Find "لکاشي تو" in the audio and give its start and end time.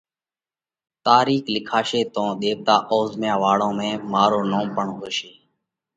1.55-2.23